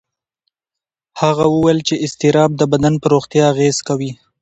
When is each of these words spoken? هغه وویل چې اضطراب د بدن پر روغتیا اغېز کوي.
هغه 1.21 1.45
وویل 1.55 1.79
چې 1.87 1.95
اضطراب 2.05 2.51
د 2.57 2.61
بدن 2.71 2.93
پر 3.01 3.09
روغتیا 3.15 3.43
اغېز 3.53 3.77
کوي. 3.87 4.11